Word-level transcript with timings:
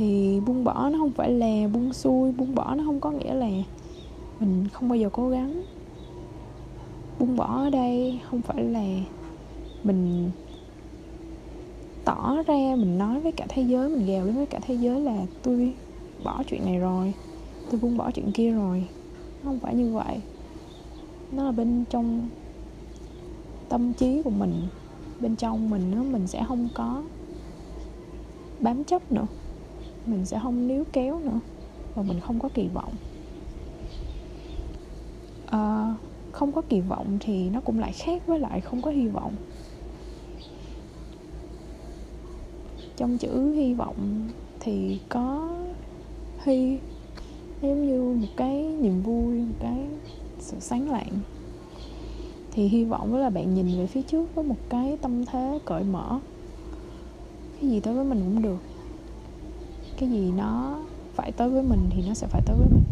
thì 0.00 0.40
buông 0.46 0.64
bỏ 0.64 0.88
nó 0.92 0.98
không 0.98 1.10
phải 1.10 1.30
là 1.30 1.68
buông 1.72 1.92
xuôi, 1.92 2.32
buông 2.32 2.54
bỏ 2.54 2.74
nó 2.74 2.84
không 2.84 3.00
có 3.00 3.10
nghĩa 3.10 3.34
là 3.34 3.48
mình 4.40 4.68
không 4.72 4.88
bao 4.88 4.96
giờ 4.96 5.08
cố 5.12 5.28
gắng. 5.28 5.62
Buông 7.18 7.36
bỏ 7.36 7.56
ở 7.56 7.70
đây 7.70 8.20
không 8.30 8.42
phải 8.42 8.62
là 8.64 8.84
mình 9.84 10.30
tỏ 12.04 12.36
ra, 12.46 12.54
mình 12.54 12.98
nói 12.98 13.20
với 13.20 13.32
cả 13.32 13.46
thế 13.48 13.62
giới, 13.62 13.88
mình 13.88 14.06
gào 14.06 14.26
lên 14.26 14.36
với 14.36 14.46
cả 14.46 14.58
thế 14.66 14.74
giới 14.74 15.00
là 15.00 15.26
tôi 15.42 15.74
bỏ 16.24 16.42
chuyện 16.50 16.64
này 16.64 16.78
rồi, 16.78 17.14
tôi 17.70 17.80
buông 17.80 17.96
bỏ 17.96 18.10
chuyện 18.10 18.32
kia 18.32 18.50
rồi. 18.50 18.84
Nó 19.42 19.50
không 19.50 19.58
phải 19.58 19.74
như 19.74 19.94
vậy. 19.94 20.20
Nó 21.32 21.44
là 21.44 21.52
bên 21.52 21.84
trong 21.90 22.28
tâm 23.68 23.92
trí 23.92 24.22
của 24.22 24.30
mình, 24.30 24.54
bên 25.20 25.36
trong 25.36 25.70
mình 25.70 25.90
nó 25.94 26.02
mình 26.02 26.26
sẽ 26.26 26.44
không 26.48 26.68
có 26.74 27.02
bám 28.60 28.84
chấp 28.84 29.12
nữa 29.12 29.26
mình 30.06 30.26
sẽ 30.26 30.38
không 30.42 30.68
níu 30.68 30.84
kéo 30.92 31.20
nữa 31.20 31.40
và 31.94 32.02
mình 32.02 32.20
không 32.20 32.38
có 32.38 32.48
kỳ 32.54 32.68
vọng. 32.68 32.92
À, 35.46 35.94
không 36.32 36.52
có 36.52 36.62
kỳ 36.68 36.80
vọng 36.80 37.18
thì 37.20 37.50
nó 37.50 37.60
cũng 37.60 37.78
lại 37.78 37.92
khác 37.92 38.26
với 38.26 38.38
lại 38.38 38.60
không 38.60 38.82
có 38.82 38.90
hy 38.90 39.08
vọng. 39.08 39.34
Trong 42.96 43.18
chữ 43.18 43.52
hy 43.52 43.74
vọng 43.74 44.28
thì 44.60 44.98
có 45.08 45.48
hy 46.44 46.78
giống 47.62 47.86
như 47.86 48.20
một 48.20 48.32
cái 48.36 48.62
niềm 48.62 49.02
vui 49.02 49.38
một 49.38 49.54
cái 49.60 49.86
sự 50.38 50.56
sáng 50.60 50.90
lạng. 50.90 51.12
Thì 52.52 52.68
hy 52.68 52.84
vọng 52.84 53.12
đó 53.12 53.18
là 53.18 53.30
bạn 53.30 53.54
nhìn 53.54 53.78
về 53.78 53.86
phía 53.86 54.02
trước 54.02 54.34
với 54.34 54.44
một 54.44 54.56
cái 54.68 54.96
tâm 55.02 55.24
thế 55.26 55.58
cởi 55.64 55.84
mở. 55.84 56.20
Cái 57.60 57.70
gì 57.70 57.80
tới 57.80 57.94
với 57.94 58.04
mình 58.04 58.20
cũng 58.24 58.42
được 58.42 58.58
cái 60.00 60.08
gì 60.08 60.32
nó 60.36 60.78
phải 61.14 61.32
tới 61.32 61.50
với 61.50 61.62
mình 61.62 61.80
thì 61.90 62.02
nó 62.08 62.14
sẽ 62.14 62.26
phải 62.26 62.42
tới 62.46 62.56
với 62.56 62.68
mình. 62.70 62.84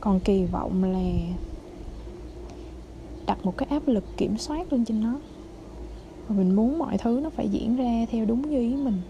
Còn 0.00 0.20
kỳ 0.20 0.44
vọng 0.44 0.84
là 0.84 1.34
đặt 3.26 3.44
một 3.44 3.56
cái 3.56 3.68
áp 3.70 3.88
lực 3.88 4.04
kiểm 4.16 4.38
soát 4.38 4.72
lên 4.72 4.84
trên 4.84 5.00
nó. 5.00 5.20
Và 6.28 6.36
mình 6.36 6.56
muốn 6.56 6.78
mọi 6.78 6.98
thứ 6.98 7.20
nó 7.22 7.30
phải 7.30 7.48
diễn 7.48 7.76
ra 7.76 8.06
theo 8.10 8.24
đúng 8.24 8.50
như 8.50 8.58
ý 8.58 8.76
mình, 8.76 9.00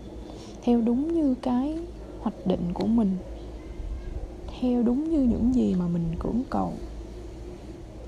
theo 0.62 0.80
đúng 0.80 1.14
như 1.14 1.34
cái 1.42 1.78
hoạch 2.20 2.46
định 2.46 2.72
của 2.74 2.86
mình, 2.86 3.16
theo 4.60 4.82
đúng 4.82 5.10
như 5.10 5.22
những 5.22 5.54
gì 5.54 5.74
mà 5.74 5.88
mình 5.88 6.04
cưỡng 6.18 6.42
cầu. 6.50 6.72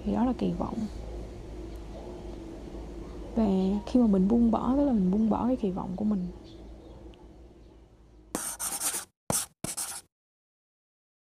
Thì 0.05 0.13
đó 0.13 0.25
là 0.25 0.33
kỳ 0.39 0.51
vọng. 0.59 0.77
Và 3.37 3.47
khi 3.87 4.01
mà 4.01 4.07
mình 4.07 4.29
buông 4.29 4.51
bỏ, 4.51 4.75
tức 4.77 4.85
là 4.85 4.93
mình 4.93 5.11
buông 5.11 5.31
bỏ 5.31 5.47
cái 5.47 5.57
kỳ 5.57 5.71
vọng 5.71 5.91
của 5.97 6.05
mình 6.05 6.27